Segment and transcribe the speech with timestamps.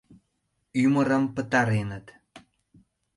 [0.83, 2.05] Ӱмырым пытареныт!..